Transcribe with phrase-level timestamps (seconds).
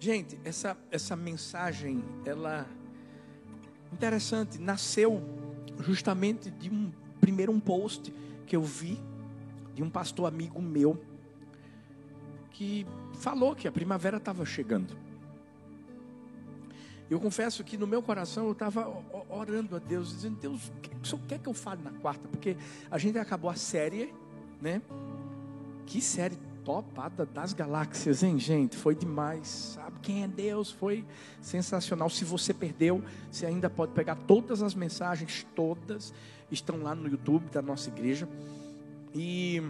[0.00, 2.66] Gente, essa, essa mensagem, ela
[3.92, 5.20] interessante, nasceu
[5.80, 8.12] justamente de um primeiro um post
[8.46, 8.98] que eu vi
[9.74, 11.00] de um pastor amigo meu
[12.50, 14.96] que falou que a primavera estava chegando.
[17.10, 18.92] Eu confesso que no meu coração eu estava
[19.28, 20.70] orando a Deus, dizendo: Deus,
[21.02, 22.28] o senhor quer que eu fale na quarta?
[22.28, 22.56] Porque
[22.90, 24.12] a gente acabou a série,
[24.60, 24.82] né?
[25.86, 28.76] Que série topada das galáxias, hein, gente?
[28.76, 29.48] Foi demais.
[29.48, 30.70] Sabe quem é Deus?
[30.70, 31.04] Foi
[31.40, 32.08] sensacional.
[32.10, 36.12] Se você perdeu, você ainda pode pegar todas as mensagens, todas
[36.50, 38.28] estão lá no YouTube da nossa igreja.
[39.14, 39.62] E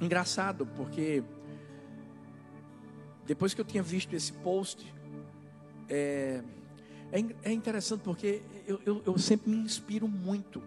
[0.00, 1.22] engraçado, porque
[3.26, 4.92] depois que eu tinha visto esse post,
[5.88, 6.42] é,
[7.12, 10.62] é, é interessante porque eu, eu, eu, sempre me inspiro muito.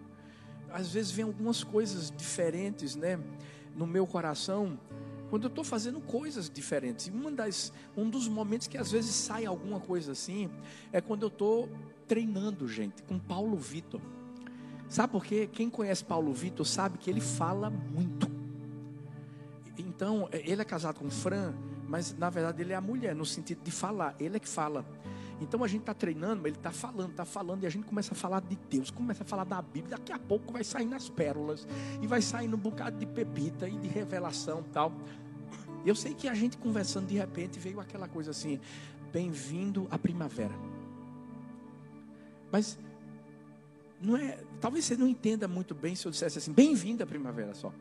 [0.70, 3.18] Às vezes vem algumas coisas diferentes, né,
[3.76, 4.78] no meu coração,
[5.30, 7.06] quando eu estou fazendo coisas diferentes.
[7.06, 10.50] E uma das, um dos momentos que às vezes sai alguma coisa assim
[10.92, 11.68] é quando eu estou
[12.06, 14.00] treinando, gente, com Paulo Vitor.
[14.88, 15.48] Sabe por quê?
[15.52, 18.30] Quem conhece Paulo Vitor sabe que ele fala muito.
[19.76, 21.52] Então, ele é casado com Fran,
[21.86, 24.84] mas na verdade ele é a mulher, no sentido de falar, ele é que fala.
[25.40, 28.16] Então a gente está treinando, ele está falando, está falando, e a gente começa a
[28.16, 31.66] falar de Deus, começa a falar da Bíblia, daqui a pouco vai sair nas pérolas,
[32.02, 34.92] e vai sair um bocado de pepita e de revelação tal.
[35.86, 38.58] Eu sei que a gente conversando de repente veio aquela coisa assim,
[39.12, 40.54] bem-vindo à primavera.
[42.50, 42.78] Mas
[44.00, 47.54] não é, talvez você não entenda muito bem se eu dissesse assim, bem-vindo à primavera
[47.54, 47.72] só.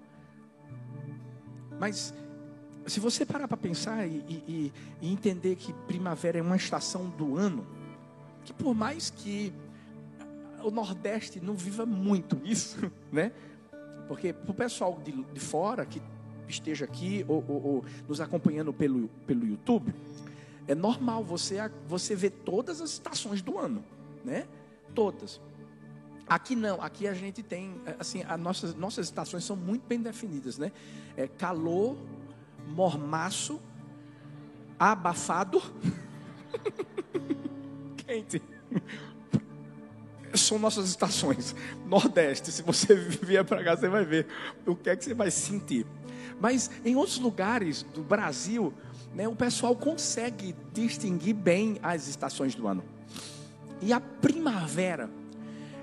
[1.80, 2.14] Mas
[2.88, 7.36] se você parar para pensar e, e, e, entender que primavera é uma estação do
[7.36, 7.66] ano,
[8.46, 9.54] que por mais que
[10.64, 13.32] o Nordeste não viva muito isso, né?
[14.08, 16.02] Porque para o pessoal de, de, fora que
[16.48, 19.94] esteja aqui ou, ou, ou, nos acompanhando pelo, pelo YouTube,
[20.66, 21.58] é normal você,
[21.88, 23.84] você ver todas as estações do ano,
[24.24, 24.48] né?
[24.96, 25.42] Todas.
[26.28, 30.58] Aqui não, aqui a gente tem, assim, as nossas, nossas estações são muito bem definidas,
[30.58, 30.72] né?
[31.16, 31.98] É calor,
[32.68, 33.60] mormaço,
[34.80, 35.62] abafado,
[37.98, 38.42] quente.
[40.34, 41.56] São nossas estações.
[41.86, 44.28] Nordeste, se você vier para cá, você vai ver
[44.66, 45.86] o que é que você vai sentir.
[46.40, 48.74] Mas em outros lugares do Brasil,
[49.14, 52.84] né, o pessoal consegue distinguir bem as estações do ano.
[53.82, 55.10] E a primavera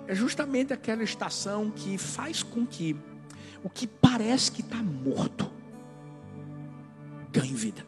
[0.06, 2.96] é justamente aquela estação que faz com que
[3.62, 5.50] o que parece que está morto
[7.34, 7.84] ganhe vida.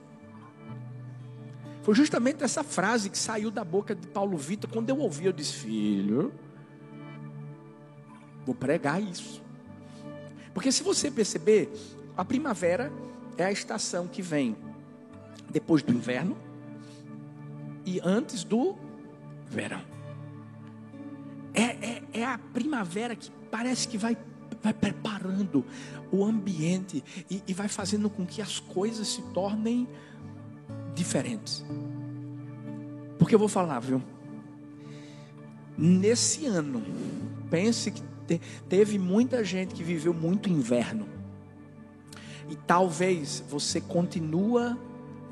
[1.82, 4.68] Foi justamente essa frase que saiu da boca de Paulo Vitor.
[4.68, 6.32] Quando eu ouvi, eu disse: Filho,
[8.44, 9.40] vou pregar isso.
[10.52, 11.70] Porque se você perceber,
[12.16, 12.92] a primavera
[13.38, 14.56] é a estação que vem
[15.50, 16.36] depois do inverno
[17.84, 18.76] e antes do
[19.48, 19.82] verão.
[21.54, 24.16] É, é, é a primavera que parece que vai
[24.66, 25.65] vai preparando
[26.10, 29.87] o ambiente e, e vai fazendo com que as coisas se tornem
[30.93, 31.65] diferentes.
[33.16, 34.03] Porque eu vou falar, viu?
[35.78, 36.82] Nesse ano,
[37.49, 41.06] pense que te, teve muita gente que viveu muito inverno.
[42.48, 44.77] E talvez você continua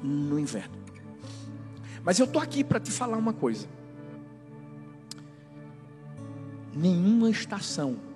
[0.00, 0.76] no inverno.
[2.04, 3.66] Mas eu tô aqui para te falar uma coisa.
[6.72, 8.13] Nenhuma estação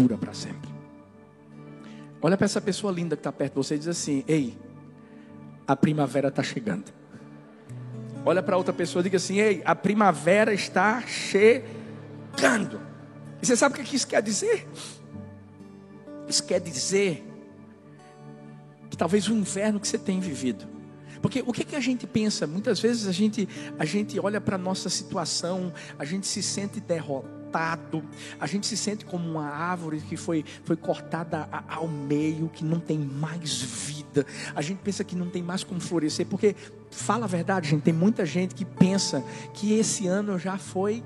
[0.00, 0.70] dura para sempre.
[2.22, 4.56] Olha para essa pessoa linda que está perto de você e diz assim: Ei,
[5.66, 6.92] a primavera está chegando.
[8.24, 12.80] Olha para outra pessoa e diga assim: Ei, a primavera está chegando.
[13.42, 14.66] E você sabe o que isso quer dizer?
[16.28, 17.26] Isso quer dizer
[18.88, 20.66] que talvez o inverno que você tem vivido.
[21.20, 22.46] Porque o que, que a gente pensa?
[22.46, 23.46] Muitas vezes a gente,
[23.78, 28.02] a gente olha para a nossa situação, a gente se sente derrotado cortado,
[28.38, 32.78] a gente se sente como uma árvore que foi, foi cortada ao meio, que não
[32.78, 34.24] tem mais vida.
[34.54, 36.54] A gente pensa que não tem mais como florescer, porque,
[36.90, 39.22] fala a verdade, gente, tem muita gente que pensa
[39.52, 41.02] que esse ano já foi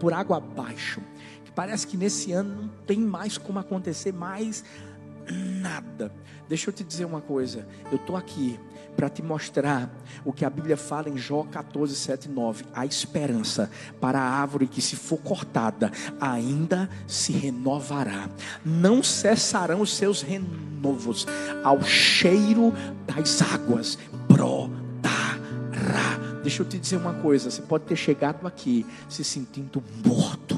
[0.00, 1.00] por água abaixo.
[1.44, 4.64] Que parece que nesse ano não tem mais como acontecer mais
[5.32, 6.12] nada.
[6.48, 8.58] Deixa eu te dizer uma coisa, eu estou aqui
[8.96, 9.88] para te mostrar
[10.24, 12.64] o que a Bíblia fala em Jó 14, 7 9.
[12.74, 13.70] A esperança
[14.00, 18.28] para a árvore que, se for cortada, ainda se renovará.
[18.64, 21.26] Não cessarão os seus renovos
[21.62, 22.72] ao cheiro
[23.06, 23.96] das águas
[24.26, 25.38] brotará.
[26.42, 30.57] Deixa eu te dizer uma coisa: você pode ter chegado aqui se sentindo morto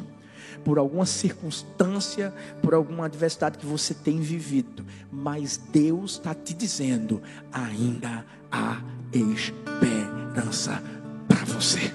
[0.65, 7.23] por alguma circunstância, por alguma adversidade que você tem vivido, mas Deus está te dizendo:
[7.53, 10.83] ainda há esperança
[11.29, 11.93] para você.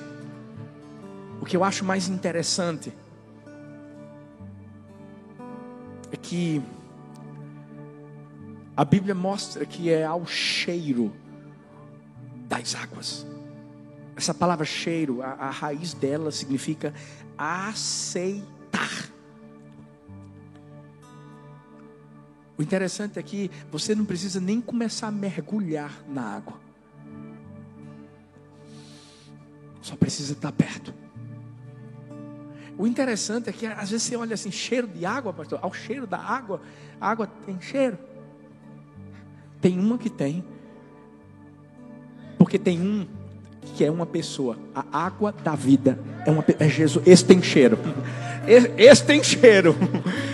[1.41, 2.91] O que eu acho mais interessante
[6.11, 6.61] é que
[8.75, 11.13] a Bíblia mostra que é ao cheiro
[12.47, 13.25] das águas.
[14.15, 16.93] Essa palavra cheiro, a, a raiz dela significa
[17.37, 18.54] aceitar.
[22.57, 26.59] O interessante é que você não precisa nem começar a mergulhar na água.
[29.81, 30.93] Só precisa estar perto.
[32.77, 36.07] O interessante é que às vezes você olha assim, cheiro de água, pastor, ao cheiro
[36.07, 36.61] da água,
[36.99, 37.97] a água tem cheiro.
[39.61, 40.43] Tem uma que tem.
[42.37, 43.07] Porque tem um
[43.75, 44.57] que é uma pessoa.
[44.73, 47.05] A água da vida é, uma, é Jesus.
[47.07, 47.77] Esse tem cheiro.
[48.47, 49.75] Esse tem cheiro.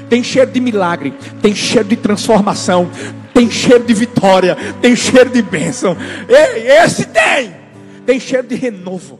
[0.10, 1.14] Tem cheiro de milagre.
[1.42, 2.90] Tem cheiro de transformação.
[3.34, 4.56] Tem cheiro de vitória.
[4.82, 5.96] Tem cheiro de bênção.
[6.28, 7.56] Esse tem.
[8.06, 9.20] Tem cheiro de renovo.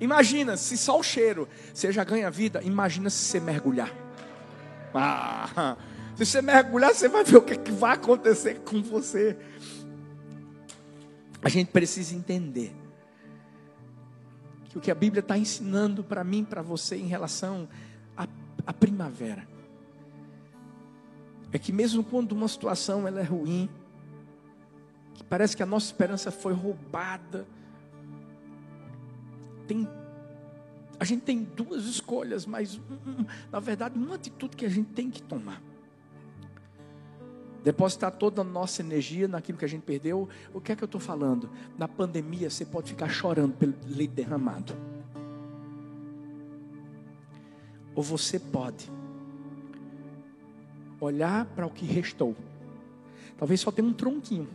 [0.00, 2.60] Imagina se só o cheiro você já ganha vida.
[2.64, 3.90] Imagina se você mergulhar.
[4.94, 5.76] Ah,
[6.16, 9.36] se você mergulhar, você vai ver o que, é que vai acontecer com você.
[11.42, 12.81] A gente precisa entender
[14.72, 17.68] que o que a Bíblia está ensinando para mim, para você, em relação
[18.16, 18.26] à,
[18.66, 19.46] à primavera,
[21.52, 23.68] é que mesmo quando uma situação ela é ruim,
[25.12, 27.46] que parece que a nossa esperança foi roubada,
[29.66, 29.86] tem,
[30.98, 32.80] a gente tem duas escolhas, mas
[33.52, 35.60] na verdade uma atitude que a gente tem que tomar
[37.62, 40.28] depositar toda a nossa energia naquilo que a gente perdeu.
[40.52, 41.48] O que é que eu estou falando?
[41.78, 44.74] Na pandemia você pode ficar chorando pelo leite derramado.
[47.94, 48.90] Ou você pode
[51.00, 52.34] olhar para o que restou.
[53.36, 54.48] Talvez só tenha um tronquinho.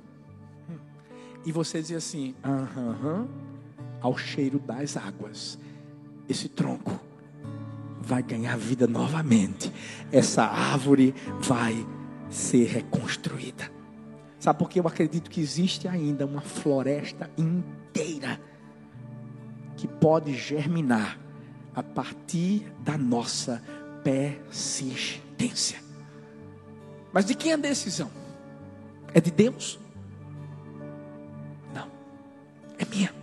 [1.45, 3.27] E você dizer assim: aham,
[4.01, 5.57] ao cheiro das águas,
[6.27, 6.99] esse tronco
[8.01, 9.71] vai ganhar vida novamente.
[10.11, 11.85] Essa árvore vai
[12.29, 13.71] ser reconstruída.
[14.39, 18.39] Sabe por que eu acredito que existe ainda uma floresta inteira
[19.75, 21.19] que pode germinar
[21.75, 23.61] a partir da nossa
[24.03, 25.79] persistência.
[27.13, 28.09] Mas de quem é a decisão?
[29.13, 29.79] É de Deus?
[31.73, 31.87] Não,
[32.79, 33.13] é minha.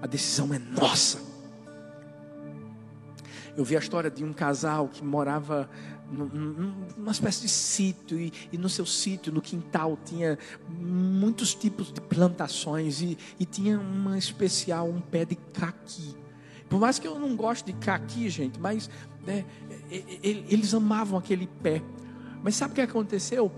[0.00, 1.20] A decisão é nossa.
[3.56, 5.68] Eu vi a história de um casal que morava
[6.10, 12.00] numa espécie de sítio, e, e, no seu sítio, no quintal, tinha muitos tipos de
[12.00, 16.14] plantações, e, e tinha uma especial, um pé de caqui.
[16.68, 18.90] Por mais que eu não goste de caqui, gente, mas
[19.26, 19.44] né,
[20.22, 21.82] eles amavam aquele pé.
[22.42, 23.52] Mas sabe o que aconteceu?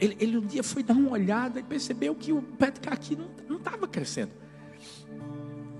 [0.00, 3.16] Ele, ele, um dia foi dar uma olhada e percebeu que o pé de caqui
[3.48, 4.32] não estava crescendo.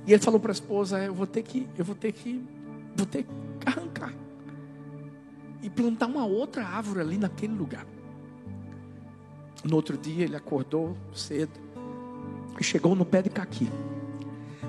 [0.07, 2.45] E ele falou para a esposa: eu vou ter que, eu vou ter que,
[2.97, 3.31] vou ter que
[3.65, 4.13] arrancar
[5.63, 7.87] e plantar uma outra árvore ali naquele lugar.
[9.65, 11.59] No outro dia ele acordou cedo
[12.61, 13.71] e chegou no pé de caqui.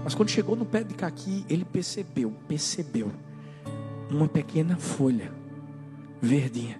[0.04, 3.12] Mas quando chegou no pé de caqui, ele percebeu, percebeu
[4.10, 5.32] uma pequena folha
[6.22, 6.80] verdinha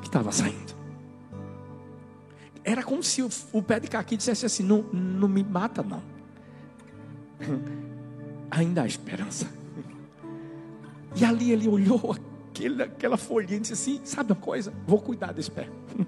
[0.00, 0.74] que estava saindo.
[2.64, 6.02] Era como se o, o pé de caqui dissesse assim: não, não me mata, não.
[8.50, 9.50] Ainda há esperança.
[11.16, 12.16] E ali ele olhou
[12.52, 14.72] aquele, aquela folhinha e disse assim: Sabe uma coisa?
[14.86, 15.68] Vou cuidar desse pé.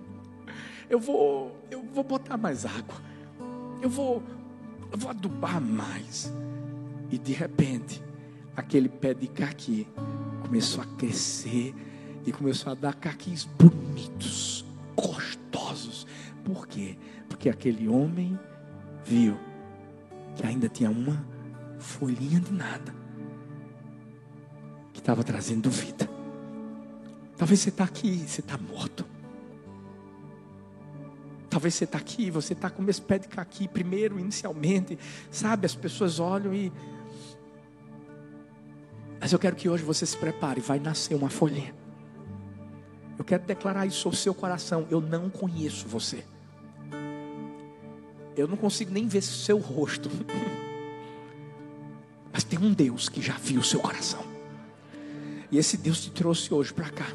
[0.90, 2.94] Eu vou, eu vou botar mais água.
[3.80, 4.22] Eu vou,
[4.92, 6.30] eu vou adubar mais.
[7.10, 8.02] E de repente,
[8.54, 9.88] aquele pé de caqui
[10.42, 11.74] começou a crescer
[12.26, 14.62] e começou a dar caquis bonitos,
[14.94, 16.06] gostosos.
[16.44, 16.98] Por quê?
[17.30, 18.38] Porque aquele homem
[19.06, 19.38] viu
[20.36, 21.26] que ainda tinha uma
[21.78, 22.94] folhinha de nada
[24.92, 26.13] que estava trazendo vida.
[27.37, 29.05] Talvez você está aqui você está morto.
[31.55, 34.99] Talvez você está aqui, você está com esse pé de caqui primeiro, inicialmente.
[35.31, 36.73] Sabe, as pessoas olham e.
[39.21, 41.73] Mas eu quero que hoje você se prepare, vai nascer uma folhinha.
[43.17, 44.85] Eu quero declarar isso sobre o seu coração.
[44.91, 46.25] Eu não conheço você.
[48.37, 50.11] Eu não consigo nem ver seu rosto.
[52.35, 54.25] Mas tem um Deus que já viu o seu coração.
[55.53, 57.07] E esse Deus te trouxe hoje para cá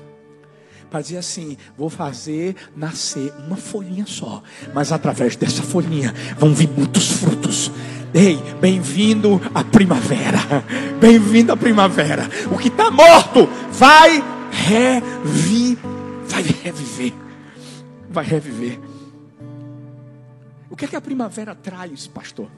[0.90, 4.42] para dizer assim: vou fazer nascer uma folhinha só,
[4.74, 7.72] mas através dessa folhinha vão vir muitos frutos.
[8.14, 10.40] Ei, bem-vindo à primavera,
[11.00, 12.28] bem-vindo à primavera.
[12.52, 15.78] O que está morto vai reviver,
[16.28, 17.14] vai reviver,
[18.10, 18.80] vai reviver.
[20.70, 22.50] O que é que a primavera traz, pastor?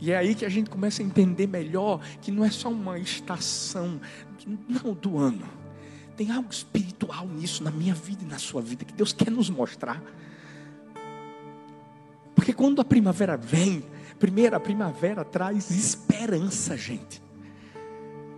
[0.00, 2.98] E é aí que a gente começa a entender melhor que não é só uma
[2.98, 4.00] estação
[4.68, 5.61] não do ano.
[6.22, 9.50] Tem algo espiritual nisso na minha vida e na sua vida que Deus quer nos
[9.50, 10.00] mostrar.
[12.32, 13.84] Porque quando a primavera vem,
[14.20, 17.20] primeiro a primavera traz esperança, gente.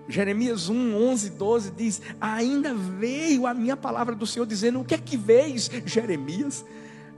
[0.08, 4.94] Jeremias 1, 11, 12 diz: Ainda veio a minha palavra do Senhor dizendo: O que
[4.94, 6.64] é que vês, Jeremias?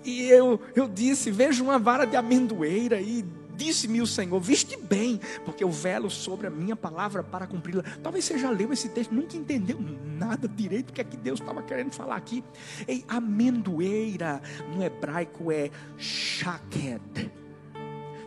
[0.04, 3.25] E eu, eu disse: Vejo uma vara de amendoeira e
[3.57, 7.83] Disse-me o Senhor: Viste bem, porque eu velo sobre a minha palavra para cumpri-la.
[8.03, 11.41] Talvez você já leu esse texto, nunca entendeu nada direito do que é que Deus
[11.41, 12.45] estava querendo falar aqui.
[12.87, 14.43] Ei, amendoeira
[14.75, 17.31] no hebraico é shaked.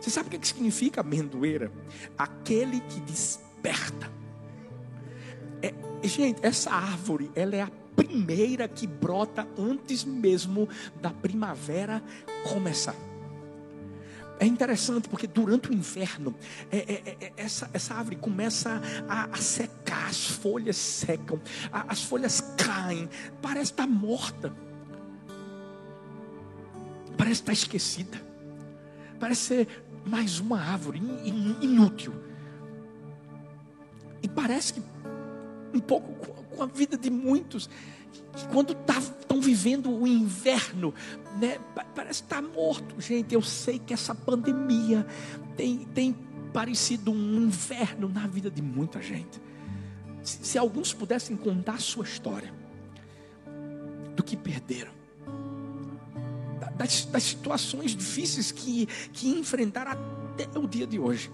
[0.00, 1.70] Você sabe o que, é que significa amendoeira?
[2.16, 4.10] Aquele que desperta.
[5.62, 10.68] É, gente, essa árvore, ela é a primeira que brota antes mesmo
[11.00, 12.02] da primavera
[12.48, 12.94] começar.
[14.40, 16.34] É interessante porque durante o inverno,
[16.72, 21.38] é, é, é, é essa, essa árvore começa a, a secar, as folhas secam,
[21.70, 23.06] a, as folhas caem,
[23.42, 24.50] parece estar morta,
[27.18, 28.18] parece estar esquecida,
[29.18, 32.14] parece ser mais uma árvore in, in, inútil.
[34.22, 34.82] E parece que
[35.74, 36.14] um pouco
[36.56, 37.68] com a vida de muitos
[38.52, 40.94] quando estão tá, vivendo o inverno,
[41.38, 41.58] né,
[41.94, 43.00] parece estar tá morto.
[43.00, 45.06] Gente, eu sei que essa pandemia
[45.56, 46.16] tem, tem
[46.52, 49.40] parecido um inverno na vida de muita gente.
[50.22, 52.52] Se, se alguns pudessem contar a sua história,
[54.14, 54.92] do que perderam,
[56.76, 61.30] das, das situações difíceis que, que enfrentaram até o dia de hoje.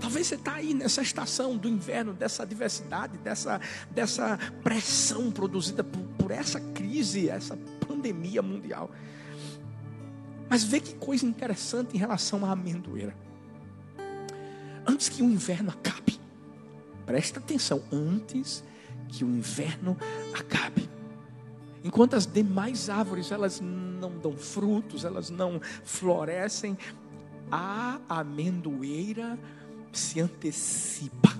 [0.00, 3.60] Talvez você está aí nessa estação do inverno, dessa adversidade, dessa,
[3.90, 8.90] dessa pressão produzida por, por essa crise, essa pandemia mundial.
[10.48, 13.16] Mas vê que coisa interessante em relação à amendoeira.
[14.86, 16.20] Antes que o inverno acabe,
[17.04, 18.62] presta atenção, antes
[19.08, 19.96] que o inverno
[20.38, 20.88] acabe.
[21.82, 26.76] Enquanto as demais árvores elas não dão frutos, elas não florescem,
[27.50, 29.38] a amendoeira
[29.96, 31.34] se antecipa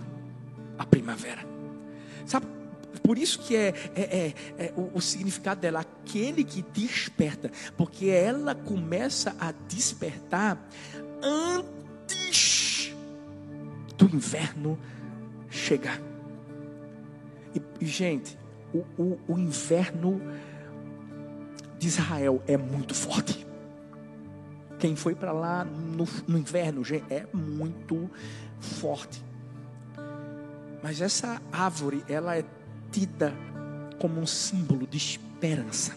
[0.79, 1.47] à primavera.
[2.25, 2.47] Sabe?
[3.03, 8.07] Por isso que é, é, é, é o, o, significado dela, aquele que desperta, porque
[8.07, 10.59] ela começa a despertar
[11.23, 12.93] antes
[13.97, 14.77] do inverno
[15.49, 16.01] chegar.
[17.55, 18.37] E, e gente,
[18.75, 20.21] o, o, o inverno
[21.79, 23.47] de Israel é muito forte.
[24.79, 28.11] Quem foi para lá no, no inverno é muito
[28.67, 29.25] forte.
[30.83, 32.45] Mas essa árvore, ela é
[32.91, 33.33] tida
[33.99, 35.97] como um símbolo de esperança,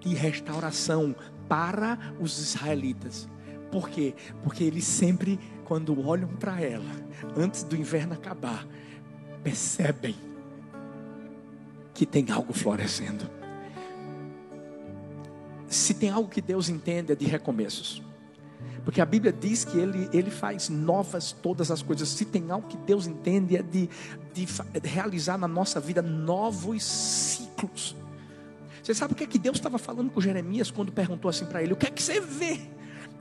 [0.00, 1.14] de restauração
[1.48, 3.28] para os israelitas.
[3.70, 4.14] Por quê?
[4.42, 6.90] Porque eles sempre, quando olham para ela,
[7.36, 8.66] antes do inverno acabar,
[9.42, 10.14] percebem
[11.92, 13.36] que tem algo florescendo
[15.68, 18.02] se tem algo que Deus entende é de recomeços.
[18.84, 22.08] Porque a Bíblia diz que ele, ele faz novas todas as coisas.
[22.08, 23.90] Se tem algo que Deus entende é de,
[24.32, 27.96] de, de realizar na nossa vida novos ciclos.
[28.80, 31.60] Você sabe o que é que Deus estava falando com Jeremias quando perguntou assim para
[31.60, 32.60] ele: O que é que você vê?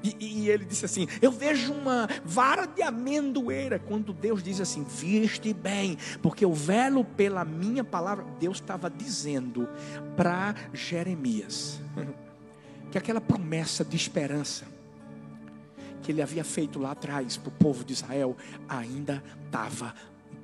[0.04, 3.80] E, e, ele disse assim: Eu vejo uma vara de amendoeira.
[3.80, 8.24] Quando Deus diz assim: Viste bem, porque eu velo pela minha palavra.
[8.40, 9.68] Deus estava dizendo
[10.16, 11.80] para Jeremias
[12.92, 14.75] que aquela promessa de esperança
[16.06, 18.38] que ele havia feito lá atrás para o povo de Israel
[18.70, 19.94] ainda estava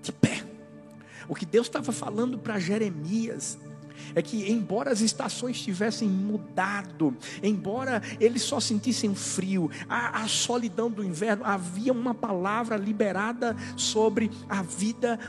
[0.02, 0.44] de pé.
[1.30, 3.60] O que Deus estava falando para Jeremias
[4.16, 10.90] é que, embora as estações tivessem mudado, embora eles só sentissem frio, a, a, solidão
[10.90, 15.20] do inverno, havia uma palavra liberada sobre a vida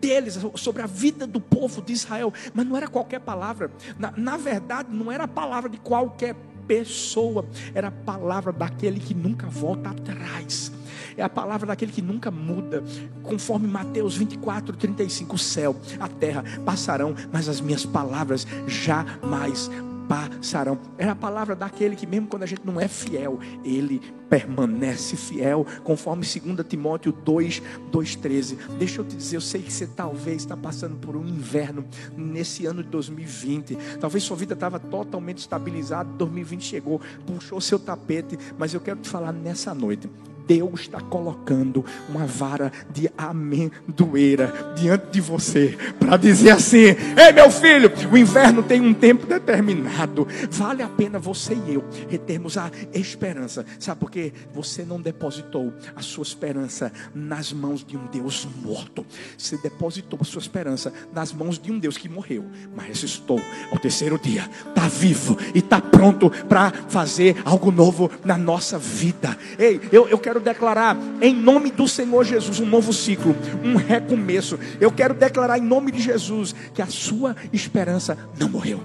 [0.00, 4.36] deles, sobre a vida do povo de Israel, mas não era qualquer palavra, na, na
[4.38, 6.34] verdade, não era a palavra de qualquer
[6.66, 10.72] pessoa, era a palavra daquele que nunca volta atrás.
[11.16, 12.82] É a palavra daquele que nunca muda,
[13.22, 15.34] conforme Mateus 24, 35.
[15.34, 19.70] O céu, a terra passarão, mas as minhas palavras jamais
[20.08, 20.78] passarão.
[20.98, 25.66] É a palavra daquele que, mesmo quando a gente não é fiel, ele permanece fiel,
[25.84, 28.56] conforme 2 Timóteo 2, 2,13.
[28.78, 31.84] Deixa eu te dizer, eu sei que você talvez está passando por um inverno
[32.16, 33.76] nesse ano de 2020.
[34.00, 39.08] Talvez sua vida estava totalmente estabilizada, 2020 chegou, puxou seu tapete, mas eu quero te
[39.08, 40.08] falar nessa noite.
[40.46, 47.50] Deus está colocando uma vara de amendoeira diante de você para dizer assim: Ei, meu
[47.50, 50.26] filho, o inverno tem um tempo determinado.
[50.50, 53.64] Vale a pena você e eu retermos a esperança.
[53.78, 54.32] Sabe por quê?
[54.52, 59.04] Você não depositou a sua esperança nas mãos de um Deus morto.
[59.36, 62.44] Você depositou a sua esperança nas mãos de um Deus que morreu,
[62.74, 64.48] mas ressuscitou ao terceiro dia.
[64.68, 69.36] Está vivo e está pronto para fazer algo novo na nossa vida.
[69.58, 73.34] Ei, eu, eu quero declarar em nome do Senhor Jesus um novo ciclo,
[73.64, 74.58] um recomeço.
[74.80, 78.80] Eu quero declarar em nome de Jesus que a sua esperança não morreu.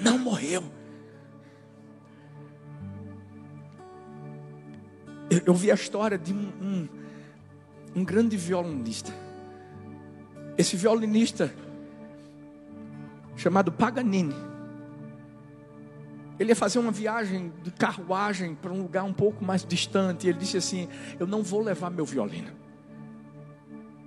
[0.00, 0.62] Não morreu.
[5.30, 6.88] Eu, eu vi a história de um, um,
[7.96, 9.12] um grande violinista.
[10.56, 11.52] Esse violinista,
[13.36, 14.34] chamado Paganini,
[16.38, 20.26] ele ia fazer uma viagem de carruagem para um lugar um pouco mais distante.
[20.26, 22.52] E ele disse assim: Eu não vou levar meu violino.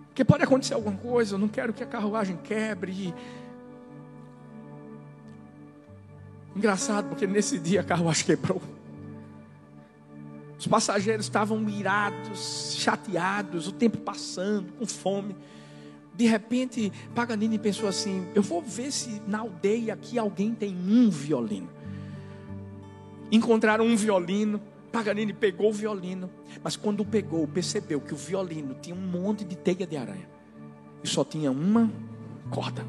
[0.07, 3.13] Porque pode acontecer alguma coisa, eu não quero que a carruagem quebre.
[6.55, 8.61] Engraçado, porque nesse dia a carruagem quebrou.
[10.57, 15.35] Os passageiros estavam irados, chateados, o tempo passando, com fome.
[16.13, 21.09] De repente, Paganini pensou assim: Eu vou ver se na aldeia aqui alguém tem um
[21.09, 21.80] violino.
[23.31, 24.61] Encontraram um violino.
[24.91, 26.29] Paganini pegou o violino,
[26.61, 30.27] mas quando pegou, percebeu que o violino tinha um monte de teia de aranha
[31.01, 31.89] e só tinha uma
[32.49, 32.85] corda.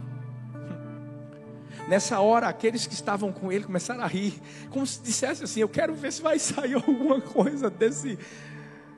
[1.89, 4.35] Nessa hora, aqueles que estavam com ele começaram a rir,
[4.71, 8.19] como se dissesse assim: Eu quero ver se vai sair alguma coisa desse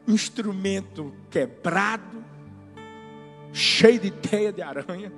[0.09, 2.25] instrumento quebrado,
[3.53, 5.13] cheio de teia de aranha.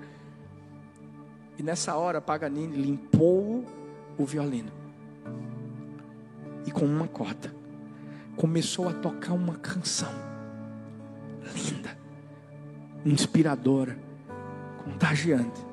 [1.56, 3.64] E nessa hora, Paganini limpou
[4.18, 4.87] o violino
[6.66, 7.54] e com uma corda
[8.37, 10.12] começou a tocar uma canção
[11.54, 11.96] linda,
[13.04, 13.99] inspiradora,
[14.85, 15.64] contagiante.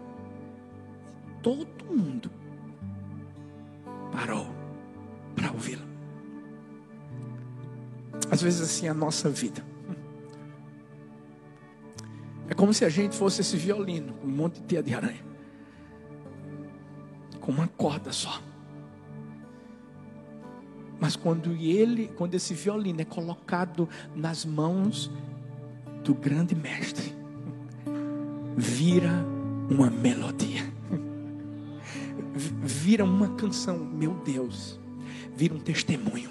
[1.42, 2.32] Todo mundo
[4.12, 4.48] parou
[5.36, 5.84] para ouvi-la.
[8.32, 9.64] Às vezes assim é a nossa vida.
[12.48, 15.26] É como se a gente fosse esse violino com um monte de teia de aranha.
[17.40, 18.42] Com uma corda só.
[21.04, 25.12] Mas quando ele, quando esse violino é colocado nas mãos
[26.02, 27.14] do grande mestre,
[28.56, 29.12] vira
[29.70, 30.64] uma melodia.
[32.64, 34.80] Vira uma canção, meu Deus.
[35.36, 36.30] Vira um testemunho.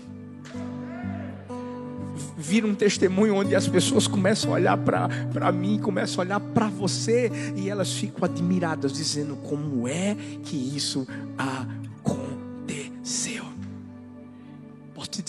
[2.39, 6.69] Vira um testemunho onde as pessoas começam a olhar para mim, começam a olhar para
[6.69, 11.07] você e elas ficam admiradas, dizendo como é que isso
[11.37, 11.82] aconteceu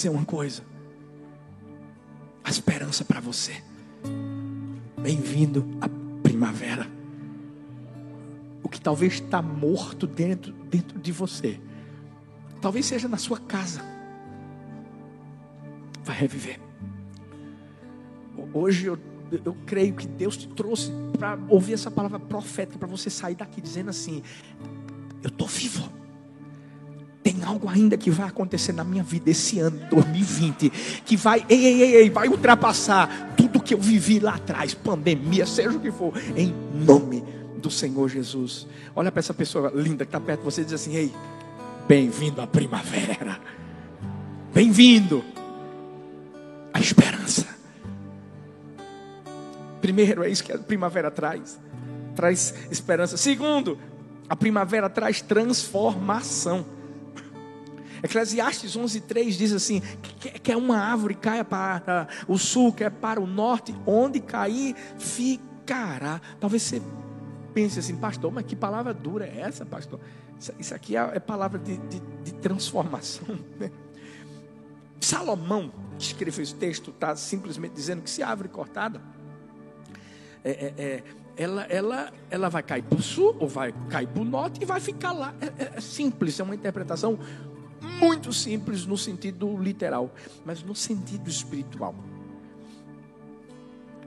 [0.03, 0.63] dizer uma coisa.
[2.43, 3.63] A esperança para você.
[5.01, 5.87] Bem-vindo à
[6.21, 6.85] primavera.
[8.61, 11.57] O que talvez está morto dentro, dentro de você,
[12.61, 13.81] talvez seja na sua casa,
[16.03, 16.59] vai reviver.
[18.53, 18.99] Hoje eu,
[19.45, 23.61] eu creio que Deus te trouxe para ouvir essa palavra profética, para você sair daqui
[23.61, 24.21] dizendo assim:
[25.21, 26.02] Eu estou vivo
[27.43, 30.69] algo ainda que vai acontecer na minha vida esse ano, 2020,
[31.05, 35.45] que vai, ei, ei, ei, ei, vai ultrapassar tudo que eu vivi lá atrás, pandemia,
[35.45, 37.23] seja o que for, em nome
[37.57, 38.67] do Senhor Jesus.
[38.95, 41.13] Olha para essa pessoa linda que está perto de você e diz assim: Ei,
[41.87, 43.39] bem-vindo à primavera,
[44.53, 45.23] bem-vindo
[46.73, 47.47] à esperança.
[49.81, 51.59] Primeiro, é isso que a primavera traz,
[52.15, 53.17] traz esperança.
[53.17, 53.77] Segundo,
[54.29, 56.65] a primavera traz transformação.
[58.03, 59.81] Eclesiastes 11:3 diz assim:
[60.43, 66.19] que é uma árvore caia para o sul, quer para o norte, onde cair ficará.
[66.37, 66.81] Talvez você
[67.53, 70.01] pense assim, pastor, mas que palavra dura é essa, pastor?
[70.59, 73.25] Isso aqui é, é palavra de, de, de transformação.
[73.57, 73.71] Né?
[74.99, 79.01] Salomão, que escreveu esse texto, está simplesmente dizendo que se a árvore cortada,
[80.43, 81.03] é, é, é,
[81.35, 84.65] ela, ela, ela vai cair para o sul, ou vai cair para o norte e
[84.65, 85.35] vai ficar lá.
[85.41, 87.19] É, é, é simples, é uma interpretação
[87.83, 90.13] muito simples no sentido literal,
[90.45, 91.93] mas no sentido espiritual.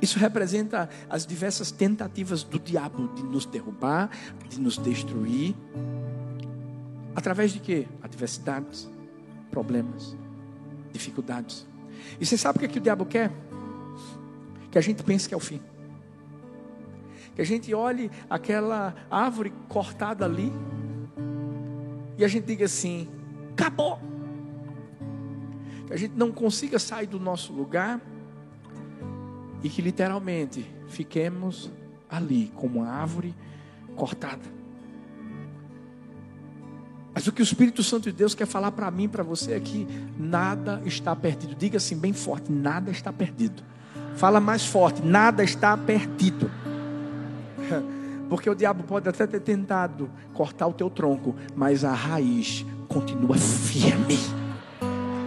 [0.00, 4.10] Isso representa as diversas tentativas do diabo de nos derrubar,
[4.48, 5.54] de nos destruir.
[7.14, 7.86] Através de quê?
[8.02, 8.88] Adversidades,
[9.50, 10.14] problemas,
[10.92, 11.66] dificuldades.
[12.20, 13.32] E você sabe o que, é que o diabo quer?
[14.70, 15.60] Que a gente pense que é o fim.
[17.34, 20.52] Que a gente olhe aquela árvore cortada ali
[22.18, 23.08] e a gente diga assim:
[23.56, 23.98] acabou.
[25.86, 28.00] que a gente não consiga sair do nosso lugar
[29.62, 31.70] e que literalmente fiquemos
[32.08, 33.34] ali como uma árvore
[33.96, 34.56] cortada.
[37.14, 39.60] Mas o que o Espírito Santo de Deus quer falar para mim, para você é
[39.60, 39.86] que
[40.18, 41.54] nada está perdido.
[41.54, 43.62] Diga assim bem forte: nada está perdido.
[44.16, 46.50] Fala mais forte: nada está perdido.
[48.28, 53.36] Porque o diabo pode até ter tentado cortar o teu tronco, mas a raiz continua
[53.36, 54.18] firme.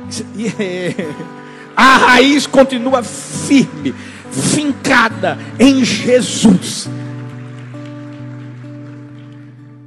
[1.78, 3.94] A raiz continua firme,
[4.32, 6.90] fincada em Jesus.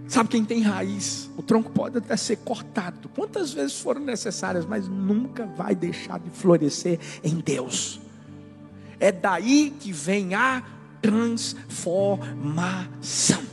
[0.06, 1.28] Sabe quem tem raiz?
[1.36, 6.30] O tronco pode até ser cortado, quantas vezes foram necessárias, mas nunca vai deixar de
[6.30, 8.00] florescer em Deus.
[9.00, 10.62] É daí que vem a
[11.00, 13.51] transformação.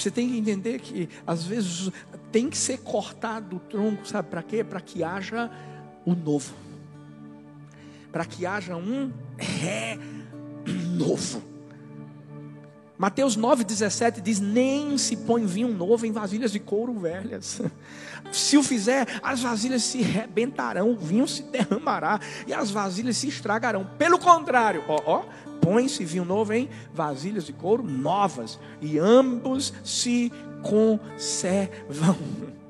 [0.00, 1.90] Você tem que entender que às vezes
[2.32, 4.64] tem que ser cortado o tronco, sabe para quê?
[4.64, 5.50] Para que haja
[6.06, 6.54] o novo.
[8.10, 10.00] Para que haja um renovo.
[13.00, 17.62] Mateus 9,17 diz: Nem se põe vinho novo em vasilhas de couro velhas.
[18.30, 23.26] Se o fizer, as vasilhas se rebentarão, o vinho se derramará e as vasilhas se
[23.26, 23.88] estragarão.
[23.96, 25.22] Pelo contrário, ó, ó,
[25.62, 30.30] põe-se vinho novo em vasilhas de couro novas e ambos se
[30.62, 32.18] conservam.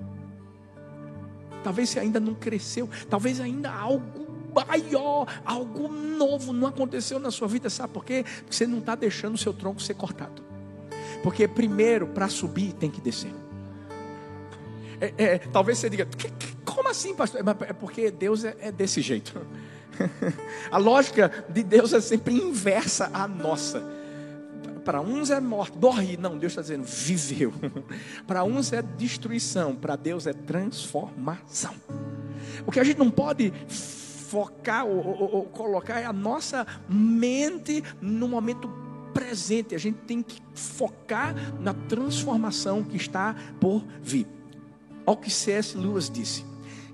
[1.65, 4.20] Talvez você ainda não cresceu, talvez ainda algo
[4.55, 8.25] maior, algo novo não aconteceu na sua vida, sabe por quê?
[8.25, 10.43] Porque você não está deixando o seu tronco ser cortado.
[11.23, 13.33] Porque primeiro, para subir, tem que descer.
[15.01, 16.07] É, é, talvez você diga,
[16.65, 17.43] como assim, pastor?
[17.67, 19.41] É, porque Deus é, é desse jeito.
[20.71, 23.83] A lógica de Deus é sempre inversa à nossa.
[24.85, 26.17] Para uns é morte, morre.
[26.17, 27.53] Não, Deus está dizendo, viveu.
[28.27, 31.75] Para uns é destruição, para Deus é transformação.
[32.67, 33.53] O que a gente não pode
[34.31, 38.71] focar ou, ou, ou colocar a nossa mente no momento
[39.13, 39.75] presente.
[39.75, 44.27] A gente tem que focar na transformação que está por vir.
[45.05, 45.77] Olha o que C.S.
[45.77, 46.49] Lewis disse.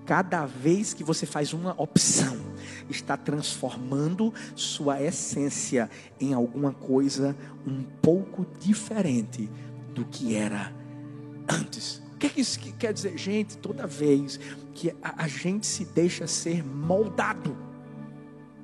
[0.07, 2.39] Cada vez que você faz uma opção,
[2.89, 9.51] está transformando sua essência em alguma coisa um pouco diferente
[9.93, 10.73] do que era
[11.49, 12.06] antes.
[12.17, 13.19] O que, que isso quer dizer?
[13.19, 14.41] Gente, toda vez
[14.75, 17.55] que a, a gente se deixa ser moldado,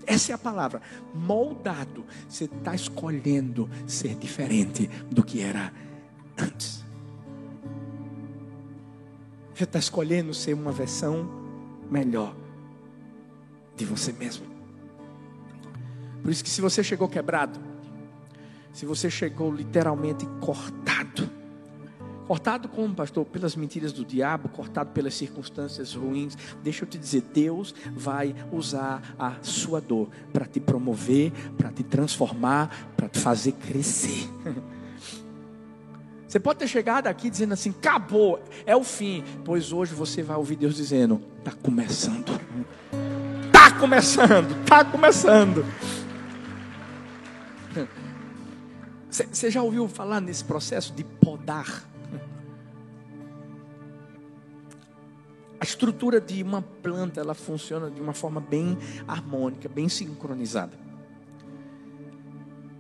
[0.07, 0.81] essa é a palavra,
[1.15, 5.71] moldado, você está escolhendo ser diferente do que era
[6.39, 6.83] antes.
[9.55, 11.29] Você está escolhendo ser uma versão
[11.91, 12.35] melhor
[13.77, 14.47] de você mesmo.
[16.23, 17.61] Por isso que se você chegou quebrado,
[18.73, 21.42] se você chegou literalmente cortado,
[22.33, 23.27] Cortado como, pastor?
[23.27, 26.35] Pelas mentiras do diabo, cortado pelas circunstâncias ruins.
[26.63, 31.83] Deixa eu te dizer, Deus vai usar a sua dor para te promover, para te
[31.83, 34.27] transformar, para te fazer crescer.
[36.27, 39.23] Você pode ter chegado aqui dizendo assim: acabou, é o fim.
[39.45, 42.41] Pois hoje você vai ouvir Deus dizendo: está começando.
[43.45, 45.67] Está começando, está começando.
[49.11, 51.92] Você já ouviu falar nesse processo de podar?
[55.63, 60.77] A estrutura de uma planta, ela funciona de uma forma bem harmônica, bem sincronizada.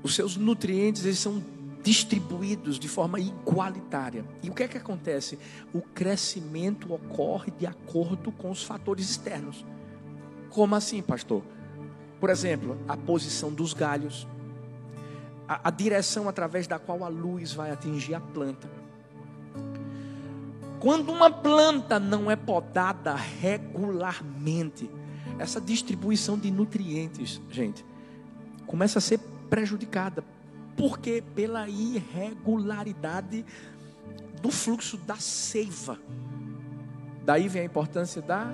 [0.02, 1.40] Os seus nutrientes, eles são
[1.80, 4.24] distribuídos de forma igualitária.
[4.42, 5.38] E o que é que acontece?
[5.72, 9.64] O crescimento ocorre de acordo com os fatores externos.
[10.50, 11.44] Como assim, pastor?
[12.18, 14.26] Por exemplo, a posição dos galhos,
[15.46, 18.81] a, a direção através da qual a luz vai atingir a planta
[20.82, 24.90] quando uma planta não é podada regularmente,
[25.38, 27.86] essa distribuição de nutrientes, gente,
[28.66, 30.24] começa a ser prejudicada.
[30.76, 31.22] Por quê?
[31.36, 33.46] Pela irregularidade
[34.40, 36.00] do fluxo da seiva.
[37.24, 38.52] Daí vem a importância da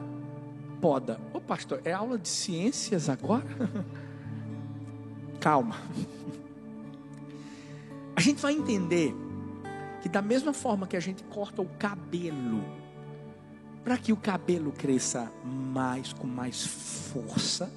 [0.83, 1.19] poda.
[1.33, 3.47] Ô pastor, é aula de ciências agora?
[5.41, 5.77] Calma.
[8.15, 9.15] A gente vai entender
[10.01, 12.63] que da mesma forma que a gente corta o cabelo,
[13.83, 17.71] para que o cabelo cresça mais, com mais força,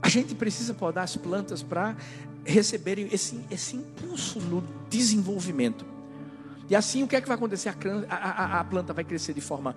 [0.00, 1.96] a gente precisa podar as plantas para
[2.44, 5.84] receberem esse, esse impulso no desenvolvimento.
[6.70, 7.68] E assim o que é que vai acontecer?
[7.68, 9.74] A, a, a, planta vai crescer de forma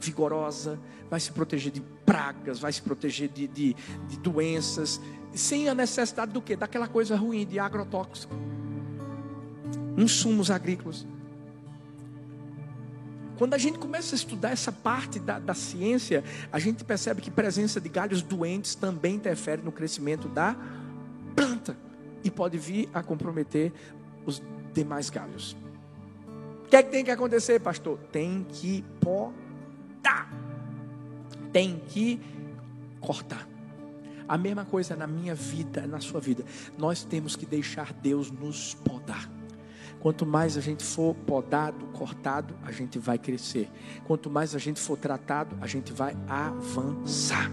[0.00, 3.76] vigorosa, vai se proteger de pragas, vai se proteger de, de,
[4.08, 5.00] de doenças,
[5.32, 6.56] sem a necessidade do que?
[6.56, 8.34] Daquela coisa ruim de agrotóxico
[9.96, 11.06] insumos agrícolas.
[13.38, 17.30] Quando a gente começa a estudar essa parte da, da ciência, a gente percebe que
[17.30, 20.56] presença de galhos doentes também interfere no crescimento da
[21.34, 21.76] planta
[22.24, 23.72] e pode vir a comprometer
[24.24, 25.56] os demais galhos.
[26.64, 27.98] O que é que tem que acontecer, pastor?
[28.10, 30.28] Tem que podar.
[31.52, 32.20] Tem que
[33.00, 33.46] cortar.
[34.26, 36.44] A mesma coisa na minha vida, na sua vida.
[36.76, 39.35] Nós temos que deixar Deus nos podar.
[40.06, 43.68] Quanto mais a gente for podado, cortado, a gente vai crescer.
[44.04, 47.50] Quanto mais a gente for tratado, a gente vai avançar.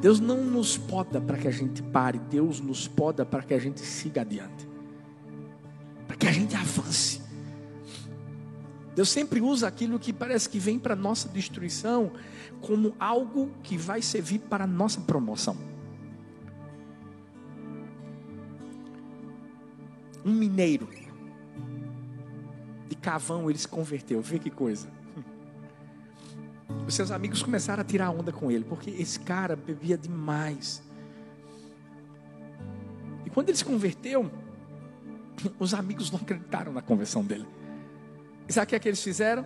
[0.00, 3.58] Deus não nos poda para que a gente pare, Deus nos poda para que a
[3.58, 4.68] gente siga adiante.
[6.06, 7.20] Para que a gente avance.
[8.94, 12.12] Deus sempre usa aquilo que parece que vem para nossa destruição
[12.60, 15.69] como algo que vai servir para nossa promoção.
[20.30, 20.88] Um mineiro
[22.88, 24.22] de Cavão, ele se converteu.
[24.22, 24.88] Vê que coisa.
[26.86, 30.82] Os seus amigos começaram a tirar onda com ele, porque esse cara bebia demais.
[33.26, 34.30] E quando ele se converteu,
[35.58, 37.46] os amigos não acreditaram na conversão dele.
[38.48, 39.44] E sabe o que, é que eles fizeram?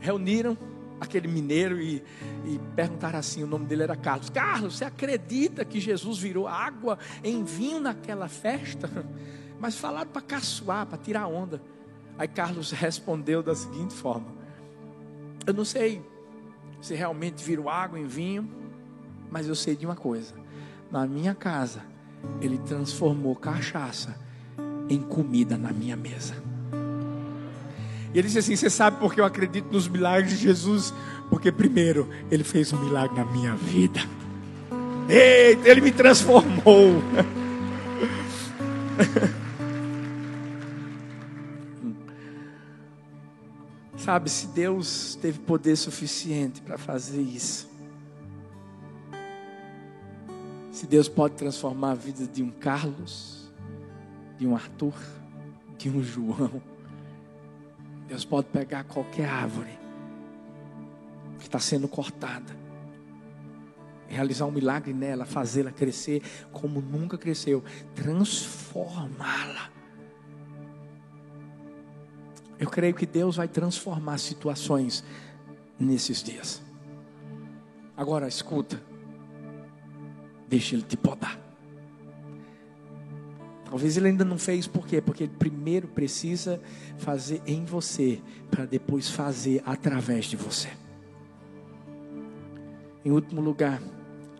[0.00, 0.56] Reuniram
[0.98, 2.02] aquele mineiro e,
[2.46, 4.30] e perguntaram assim: o nome dele era Carlos.
[4.30, 8.88] Carlos, você acredita que Jesus virou água em vinho naquela festa?
[9.64, 11.58] Mas falaram para caçoar, para tirar onda.
[12.18, 14.26] Aí Carlos respondeu da seguinte forma:
[15.46, 16.02] Eu não sei
[16.82, 18.46] se realmente virou água em vinho,
[19.30, 20.34] mas eu sei de uma coisa:
[20.90, 21.80] na minha casa,
[22.42, 24.14] ele transformou cachaça
[24.86, 26.34] em comida na minha mesa.
[28.12, 30.92] E ele disse assim: Você sabe por que eu acredito nos milagres de Jesus?
[31.30, 34.00] Porque, primeiro, ele fez um milagre na minha vida.
[35.08, 37.02] Eita, ele me transformou.
[44.04, 47.70] Sabe, se Deus teve poder suficiente para fazer isso,
[50.70, 53.50] se Deus pode transformar a vida de um Carlos,
[54.36, 54.92] de um Arthur,
[55.78, 56.60] de um João,
[58.06, 59.78] Deus pode pegar qualquer árvore
[61.38, 62.54] que está sendo cortada,
[64.06, 67.64] realizar um milagre nela, fazê-la crescer como nunca cresceu,
[67.94, 69.73] transformá-la.
[72.58, 75.04] Eu creio que Deus vai transformar situações
[75.78, 76.62] nesses dias.
[77.96, 78.80] Agora escuta,
[80.48, 81.44] deixa Ele te podar.
[83.74, 85.00] Talvez ele ainda não fez, por quê?
[85.00, 86.60] Porque ele primeiro precisa
[86.96, 90.68] fazer em você, para depois fazer através de você.
[93.04, 93.82] Em último lugar,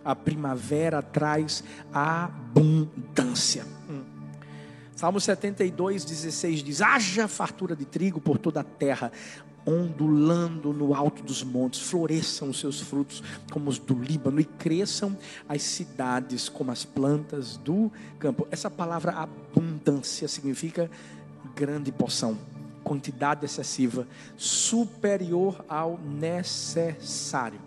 [0.05, 3.64] a primavera traz abundância.
[3.90, 4.13] Hum.
[4.96, 9.11] Salmo 72, 16 diz: Haja fartura de trigo por toda a terra,
[9.66, 15.16] ondulando no alto dos montes, floresçam os seus frutos como os do Líbano e cresçam
[15.48, 18.46] as cidades como as plantas do campo.
[18.50, 20.88] Essa palavra abundância significa
[21.57, 22.38] grande porção,
[22.85, 27.61] quantidade excessiva, superior ao necessário.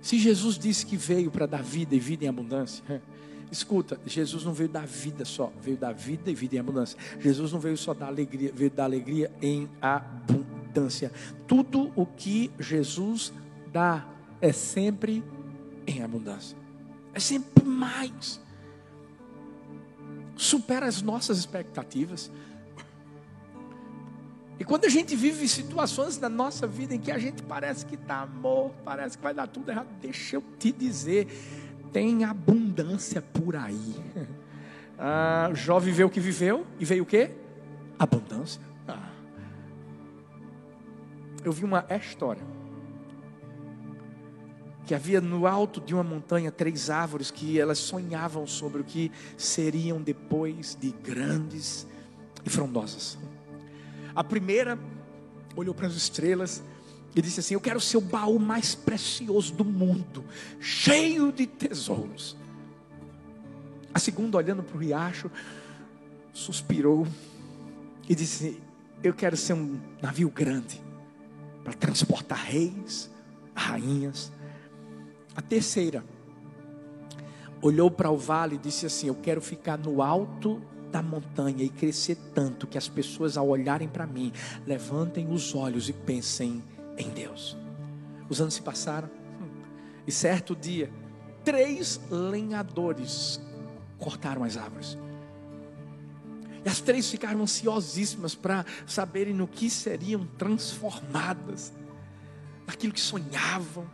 [0.00, 3.02] Se Jesus disse que veio para dar vida e vida em abundância,
[3.50, 6.96] Escuta, Jesus não veio dar vida só, veio dar vida e vida em abundância.
[7.18, 11.10] Jesus não veio só dar alegria, veio dar alegria em abundância.
[11.48, 13.32] Tudo o que Jesus
[13.72, 14.06] dá
[14.40, 15.24] é sempre
[15.86, 16.56] em abundância.
[17.12, 18.40] É sempre mais.
[20.36, 22.30] Supera as nossas expectativas.
[24.60, 27.94] E quando a gente vive situações na nossa vida em que a gente parece que
[27.94, 31.26] está amor, parece que vai dar tudo errado, deixa eu te dizer,
[31.92, 33.96] tem abundância por aí.
[35.02, 37.30] Ah, Jó viveu o que viveu e veio o que?
[37.98, 38.60] Abundância.
[38.86, 39.08] Ah.
[41.42, 42.42] Eu vi uma história
[44.84, 49.10] que havia no alto de uma montanha três árvores que elas sonhavam sobre o que
[49.38, 51.86] seriam depois de grandes
[52.44, 53.16] e frondosas.
[54.14, 54.78] A primeira
[55.56, 56.62] olhou para as estrelas
[57.14, 60.24] e disse assim: Eu quero ser o baú mais precioso do mundo,
[60.60, 62.36] cheio de tesouros.
[63.92, 65.30] A segunda, olhando para o riacho,
[66.32, 67.06] suspirou
[68.08, 68.60] e disse:
[69.02, 70.80] Eu quero ser um navio grande
[71.64, 73.10] para transportar reis,
[73.54, 74.32] rainhas.
[75.34, 76.04] A terceira
[77.62, 81.68] olhou para o vale e disse assim: Eu quero ficar no alto da montanha e
[81.68, 84.32] crescer tanto que as pessoas, ao olharem para mim,
[84.66, 86.62] levantem os olhos e pensem
[86.96, 87.56] em Deus.
[88.28, 89.10] Os anos se passaram
[90.06, 90.90] e certo dia,
[91.44, 93.40] três lenhadores
[93.98, 94.98] cortaram as árvores.
[96.64, 101.72] E as três ficaram ansiosíssimas para saberem no que seriam transformadas,
[102.66, 103.88] naquilo que sonhavam.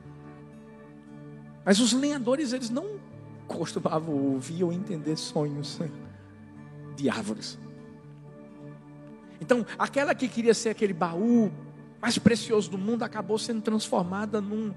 [1.64, 2.98] Mas os lenhadores, eles não
[3.46, 5.78] costumavam ouvir ou entender sonhos
[6.96, 7.59] de árvores.
[9.40, 11.52] Então, aquela que queria ser aquele baú
[12.00, 14.74] mais precioso do mundo acabou sendo transformada num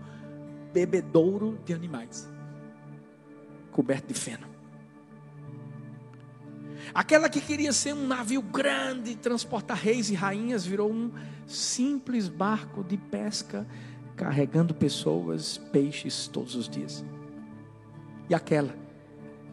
[0.74, 2.28] bebedouro de animais,
[3.72, 4.48] coberto de feno.
[6.94, 11.12] Aquela que queria ser um navio grande, transportar reis e rainhas, virou um
[11.46, 13.68] simples barco de pesca,
[14.16, 17.04] carregando pessoas, peixes todos os dias.
[18.30, 18.76] E aquela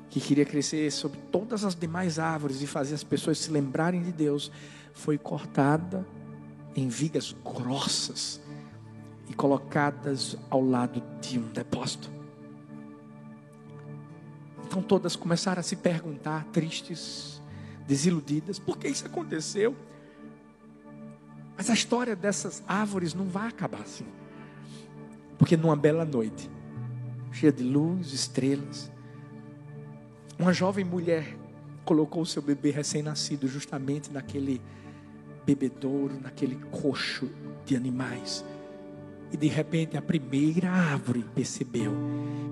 [0.09, 4.13] que queria crescer sobre todas as demais árvores e fazer as pessoas se lembrarem de
[4.13, 4.51] Deus,
[4.95, 6.07] foi cortada
[6.77, 8.41] em vigas grossas
[9.29, 12.11] e colocadas ao lado de um depósito.
[14.65, 17.41] Então todas começaram a se perguntar, tristes,
[17.87, 19.75] desiludidas, por que isso aconteceu?
[21.57, 24.07] Mas a história dessas árvores não vai acabar assim.
[25.39, 26.51] Porque numa bela noite,
[27.33, 28.91] cheia de luz, estrelas,
[30.39, 31.37] uma jovem mulher
[31.85, 34.61] colocou o seu bebê recém-nascido justamente naquele
[35.47, 37.31] bebedouro, naquele coxo
[37.65, 38.45] de animais.
[39.33, 41.93] E de repente a primeira árvore percebeu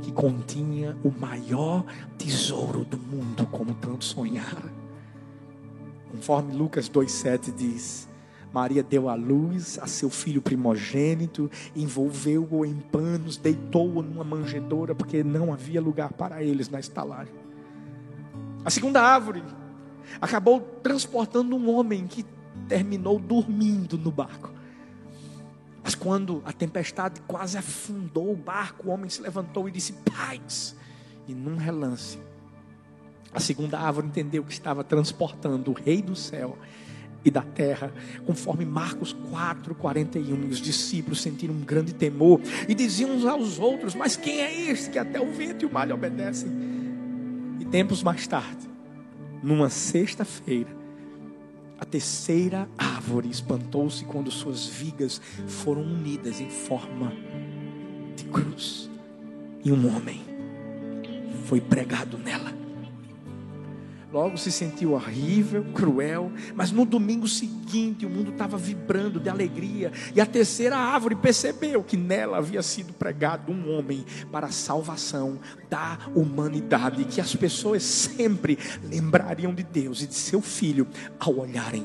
[0.00, 1.84] que continha o maior
[2.16, 4.72] tesouro do mundo, como tanto sonhara.
[6.10, 8.08] Conforme Lucas 2,7 diz:
[8.52, 15.24] Maria deu à luz a seu filho primogênito, envolveu-o em panos, deitou-o numa manjedoura, porque
[15.24, 17.34] não havia lugar para eles na estalagem.
[18.64, 19.42] A segunda árvore
[20.20, 22.24] acabou transportando um homem que
[22.68, 24.52] terminou dormindo no barco.
[25.82, 30.74] Mas quando a tempestade quase afundou o barco, o homem se levantou e disse: Paz!
[31.28, 32.18] E num relance,
[33.32, 36.56] a segunda árvore entendeu que estava transportando o rei do céu
[37.24, 37.92] e da terra,
[38.26, 40.48] conforme Marcos 4, 41.
[40.48, 44.90] Os discípulos sentiram um grande temor e diziam uns aos outros: Mas quem é este
[44.90, 46.50] que até o vento e o mar lhe obedecem?
[47.60, 48.68] E tempos mais tarde,
[49.42, 50.83] numa sexta-feira,
[51.78, 57.12] a terceira árvore espantou-se quando suas vigas foram unidas em forma
[58.16, 58.90] de cruz.
[59.64, 60.22] E um homem
[61.44, 62.63] foi pregado nela.
[64.14, 69.90] Logo se sentiu horrível, cruel, mas no domingo seguinte o mundo estava vibrando de alegria,
[70.14, 75.40] e a terceira árvore percebeu que nela havia sido pregado um homem para a salvação
[75.68, 80.86] da humanidade, que as pessoas sempre lembrariam de Deus e de seu filho
[81.18, 81.84] ao olharem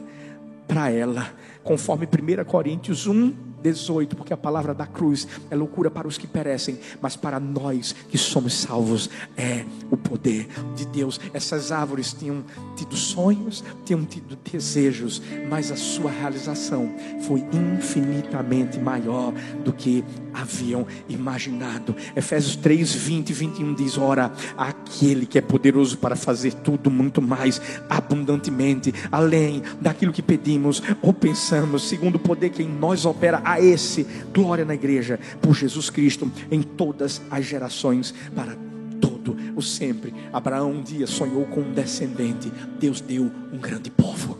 [0.67, 6.07] para ela, conforme 1 Coríntios 1, 18, porque a palavra da cruz é loucura para
[6.07, 11.19] os que perecem, mas para nós que somos salvos é o poder de Deus.
[11.33, 12.43] Essas árvores tinham
[12.75, 16.91] tido sonhos, tinham tido desejos, mas a sua realização
[17.21, 21.95] foi infinitamente maior do que haviam imaginado.
[22.15, 27.21] Efésios 3, 20 e 21 diz: Ora, aquele que é poderoso para fazer tudo muito
[27.21, 33.41] mais abundantemente, além daquilo que pedimos ou pensamos, segundo o poder que em nós opera
[33.49, 38.55] a esse glória na igreja por Jesus Cristo em todas as gerações para
[39.01, 40.13] todo o sempre.
[40.31, 42.51] Abraão um dia sonhou com um descendente.
[42.79, 44.37] Deus deu um grande povo.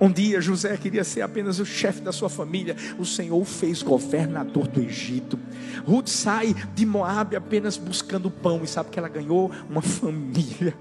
[0.00, 2.74] Um dia José queria ser apenas o chefe da sua família.
[2.98, 5.38] O Senhor o fez governador do Egito.
[5.86, 8.62] Ruth sai de Moab apenas buscando pão.
[8.64, 9.48] E sabe que ela ganhou?
[9.70, 10.74] Uma família.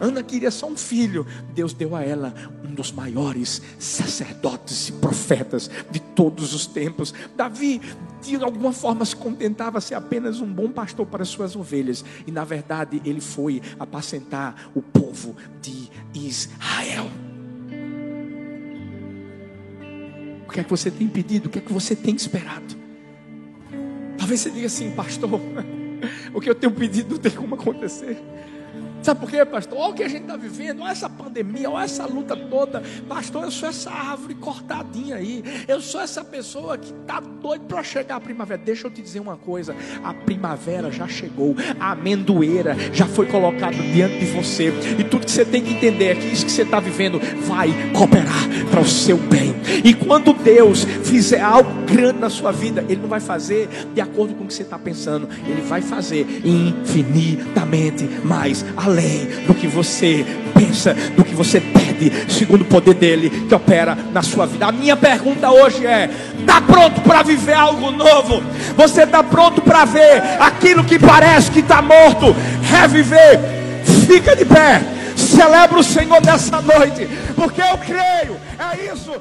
[0.00, 1.26] Ana queria só um filho.
[1.54, 7.14] Deus deu a ela um dos maiores sacerdotes e profetas de todos os tempos.
[7.36, 7.80] Davi,
[8.22, 12.04] de alguma forma, se contentava ser apenas um bom pastor para suas ovelhas.
[12.26, 17.08] E na verdade, ele foi apacentar o povo de Israel.
[20.46, 21.46] O que é que você tem pedido?
[21.46, 22.76] O que é que você tem esperado?
[24.16, 25.28] Talvez você diga assim, pastor,
[26.34, 28.18] o que eu tenho pedido não tem como acontecer.
[29.02, 29.78] Sabe por quê, pastor?
[29.78, 32.82] Olha o que a gente está vivendo, olha essa pandemia, olha essa luta toda.
[33.08, 35.42] Pastor, eu sou essa árvore cortadinha aí.
[35.66, 38.60] Eu sou essa pessoa que está doido para chegar a primavera.
[38.62, 43.76] Deixa eu te dizer uma coisa: a primavera já chegou, a amendoeira já foi colocada
[43.76, 44.68] diante de você.
[44.98, 47.68] E tudo que você tem que entender é que isso que você está vivendo vai
[47.92, 49.54] cooperar para o seu bem.
[49.84, 54.34] E quando Deus fizer algo grande na sua vida, Ele não vai fazer de acordo
[54.34, 60.24] com o que você está pensando, Ele vai fazer infinitamente mais além do que você
[60.54, 64.66] pensa, do que você pede, segundo o poder dele que opera na sua vida.
[64.66, 66.10] A minha pergunta hoje é:
[66.40, 68.42] está pronto para viver algo novo?
[68.76, 73.40] Você está pronto para ver aquilo que parece que está morto reviver?
[74.06, 74.82] Fica de pé.
[75.16, 79.12] Celebra o Senhor nessa noite, porque eu creio, é isso